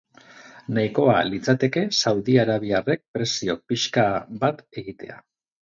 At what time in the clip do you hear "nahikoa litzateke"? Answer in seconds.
0.77-1.83